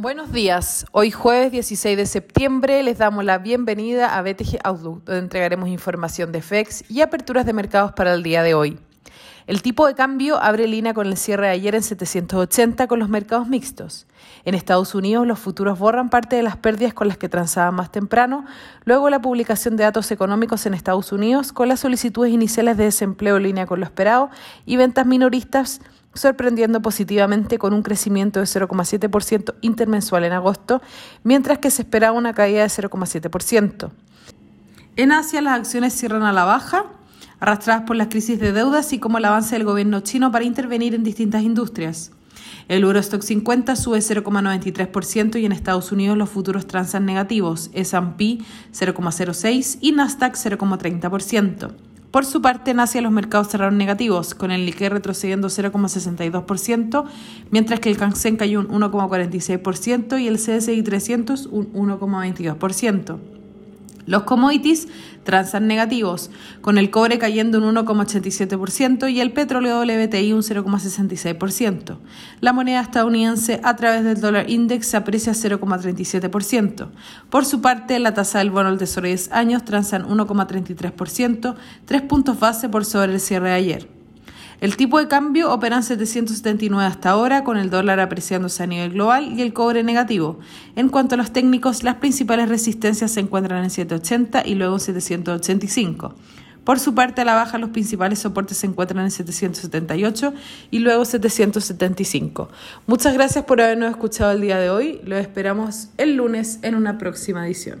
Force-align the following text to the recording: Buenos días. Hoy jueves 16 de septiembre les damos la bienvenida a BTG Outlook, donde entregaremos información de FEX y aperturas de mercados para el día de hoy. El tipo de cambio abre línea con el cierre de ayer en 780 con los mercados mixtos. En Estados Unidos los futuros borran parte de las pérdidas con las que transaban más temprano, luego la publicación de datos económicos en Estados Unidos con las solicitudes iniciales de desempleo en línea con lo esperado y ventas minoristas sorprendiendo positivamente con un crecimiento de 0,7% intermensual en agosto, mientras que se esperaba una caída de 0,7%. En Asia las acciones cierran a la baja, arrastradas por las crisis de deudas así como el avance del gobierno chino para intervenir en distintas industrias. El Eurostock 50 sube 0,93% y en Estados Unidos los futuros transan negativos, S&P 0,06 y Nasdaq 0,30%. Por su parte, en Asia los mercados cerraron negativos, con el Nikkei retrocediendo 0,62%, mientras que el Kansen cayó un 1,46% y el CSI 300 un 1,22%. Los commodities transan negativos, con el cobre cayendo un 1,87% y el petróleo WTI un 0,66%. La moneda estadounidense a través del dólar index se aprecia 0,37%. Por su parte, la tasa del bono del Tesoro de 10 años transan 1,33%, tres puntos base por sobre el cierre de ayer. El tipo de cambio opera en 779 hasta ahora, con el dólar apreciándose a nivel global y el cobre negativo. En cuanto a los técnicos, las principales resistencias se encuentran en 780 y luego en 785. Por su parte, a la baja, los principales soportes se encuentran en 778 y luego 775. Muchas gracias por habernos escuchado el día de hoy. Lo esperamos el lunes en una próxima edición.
Buenos 0.00 0.32
días. 0.32 0.86
Hoy 0.92 1.10
jueves 1.10 1.52
16 1.52 1.94
de 1.94 2.06
septiembre 2.06 2.82
les 2.82 2.96
damos 2.96 3.22
la 3.22 3.36
bienvenida 3.36 4.16
a 4.16 4.22
BTG 4.22 4.58
Outlook, 4.64 5.04
donde 5.04 5.18
entregaremos 5.18 5.68
información 5.68 6.32
de 6.32 6.40
FEX 6.40 6.84
y 6.88 7.02
aperturas 7.02 7.44
de 7.44 7.52
mercados 7.52 7.92
para 7.92 8.14
el 8.14 8.22
día 8.22 8.42
de 8.42 8.54
hoy. 8.54 8.78
El 9.46 9.60
tipo 9.60 9.86
de 9.86 9.94
cambio 9.94 10.40
abre 10.40 10.66
línea 10.68 10.94
con 10.94 11.06
el 11.06 11.18
cierre 11.18 11.48
de 11.48 11.52
ayer 11.52 11.74
en 11.74 11.82
780 11.82 12.86
con 12.86 12.98
los 12.98 13.10
mercados 13.10 13.46
mixtos. 13.46 14.06
En 14.46 14.54
Estados 14.54 14.94
Unidos 14.94 15.26
los 15.26 15.38
futuros 15.38 15.78
borran 15.78 16.08
parte 16.08 16.34
de 16.34 16.44
las 16.44 16.56
pérdidas 16.56 16.94
con 16.94 17.06
las 17.06 17.18
que 17.18 17.28
transaban 17.28 17.74
más 17.74 17.92
temprano, 17.92 18.46
luego 18.86 19.10
la 19.10 19.20
publicación 19.20 19.76
de 19.76 19.84
datos 19.84 20.10
económicos 20.12 20.64
en 20.64 20.72
Estados 20.72 21.12
Unidos 21.12 21.52
con 21.52 21.68
las 21.68 21.80
solicitudes 21.80 22.32
iniciales 22.32 22.78
de 22.78 22.84
desempleo 22.84 23.36
en 23.36 23.42
línea 23.42 23.66
con 23.66 23.80
lo 23.80 23.84
esperado 23.84 24.30
y 24.64 24.78
ventas 24.78 25.04
minoristas 25.04 25.82
sorprendiendo 26.14 26.82
positivamente 26.82 27.58
con 27.58 27.72
un 27.72 27.82
crecimiento 27.82 28.40
de 28.40 28.46
0,7% 28.46 29.54
intermensual 29.60 30.24
en 30.24 30.32
agosto, 30.32 30.82
mientras 31.22 31.58
que 31.58 31.70
se 31.70 31.82
esperaba 31.82 32.16
una 32.16 32.34
caída 32.34 32.62
de 32.62 32.68
0,7%. 32.68 33.90
En 34.96 35.12
Asia 35.12 35.40
las 35.40 35.58
acciones 35.58 35.94
cierran 35.94 36.22
a 36.22 36.32
la 36.32 36.44
baja, 36.44 36.86
arrastradas 37.38 37.84
por 37.84 37.96
las 37.96 38.08
crisis 38.08 38.38
de 38.40 38.52
deudas 38.52 38.86
así 38.86 38.98
como 38.98 39.18
el 39.18 39.24
avance 39.24 39.54
del 39.54 39.64
gobierno 39.64 40.00
chino 40.00 40.30
para 40.32 40.44
intervenir 40.44 40.94
en 40.94 41.04
distintas 41.04 41.42
industrias. 41.42 42.12
El 42.68 42.82
Eurostock 42.82 43.22
50 43.22 43.74
sube 43.76 43.98
0,93% 43.98 45.40
y 45.40 45.44
en 45.44 45.52
Estados 45.52 45.90
Unidos 45.90 46.16
los 46.16 46.30
futuros 46.30 46.66
transan 46.66 47.04
negativos, 47.04 47.70
S&P 47.72 48.38
0,06 48.72 49.78
y 49.80 49.92
Nasdaq 49.92 50.34
0,30%. 50.34 51.89
Por 52.10 52.24
su 52.24 52.42
parte, 52.42 52.72
en 52.72 52.80
Asia 52.80 53.00
los 53.02 53.12
mercados 53.12 53.48
cerraron 53.48 53.78
negativos, 53.78 54.34
con 54.34 54.50
el 54.50 54.66
Nikkei 54.66 54.88
retrocediendo 54.88 55.48
0,62%, 55.48 57.04
mientras 57.50 57.78
que 57.78 57.88
el 57.88 57.96
Kansen 57.96 58.36
cayó 58.36 58.60
un 58.60 58.68
1,46% 58.68 60.20
y 60.20 60.26
el 60.26 60.36
CSI 60.36 60.82
300 60.82 61.46
un 61.46 61.72
1,22%. 61.72 63.29
Los 64.06 64.24
commodities 64.24 64.88
transan 65.24 65.66
negativos, 65.66 66.30
con 66.62 66.78
el 66.78 66.90
cobre 66.90 67.18
cayendo 67.18 67.58
un 67.58 67.76
1,87% 67.76 69.10
y 69.10 69.20
el 69.20 69.32
petróleo 69.32 69.80
WTI 69.80 70.32
un 70.32 70.42
0,66%. 70.42 71.98
La 72.40 72.52
moneda 72.52 72.80
estadounidense 72.80 73.60
a 73.62 73.76
través 73.76 74.02
del 74.02 74.20
dólar 74.20 74.50
index 74.50 74.86
se 74.86 74.96
aprecia 74.96 75.32
0,37%. 75.32 76.88
Por 77.28 77.44
su 77.44 77.60
parte, 77.60 77.98
la 77.98 78.14
tasa 78.14 78.38
del 78.38 78.50
bono 78.50 78.70
del 78.70 78.78
Tesoro 78.78 79.04
de 79.04 79.10
10 79.10 79.32
años 79.32 79.64
transan 79.64 80.08
1,33%, 80.08 81.54
tres 81.84 82.02
puntos 82.02 82.40
base 82.40 82.68
por 82.68 82.84
sobre 82.84 83.12
el 83.12 83.20
cierre 83.20 83.50
de 83.50 83.54
ayer. 83.54 83.99
El 84.60 84.76
tipo 84.76 84.98
de 84.98 85.08
cambio 85.08 85.52
opera 85.52 85.76
en 85.76 85.82
779 85.82 86.84
hasta 86.84 87.10
ahora, 87.10 87.44
con 87.44 87.56
el 87.56 87.70
dólar 87.70 87.98
apreciándose 87.98 88.62
a 88.62 88.66
nivel 88.66 88.92
global 88.92 89.32
y 89.32 89.40
el 89.40 89.54
cobre 89.54 89.82
negativo. 89.82 90.38
En 90.76 90.90
cuanto 90.90 91.14
a 91.14 91.18
los 91.18 91.32
técnicos, 91.32 91.82
las 91.82 91.94
principales 91.94 92.50
resistencias 92.50 93.10
se 93.10 93.20
encuentran 93.20 93.64
en 93.64 93.70
780 93.70 94.46
y 94.46 94.56
luego 94.56 94.74
en 94.74 94.80
785. 94.80 96.14
Por 96.64 96.78
su 96.78 96.94
parte, 96.94 97.22
a 97.22 97.24
la 97.24 97.34
baja, 97.34 97.56
los 97.56 97.70
principales 97.70 98.18
soportes 98.18 98.58
se 98.58 98.66
encuentran 98.66 99.02
en 99.04 99.10
778 99.10 100.34
y 100.70 100.80
luego 100.80 101.06
775. 101.06 102.50
Muchas 102.86 103.14
gracias 103.14 103.46
por 103.46 103.62
habernos 103.62 103.90
escuchado 103.90 104.32
el 104.32 104.42
día 104.42 104.58
de 104.58 104.68
hoy. 104.68 105.00
Lo 105.04 105.16
esperamos 105.16 105.88
el 105.96 106.16
lunes 106.16 106.58
en 106.60 106.74
una 106.74 106.98
próxima 106.98 107.46
edición. 107.46 107.80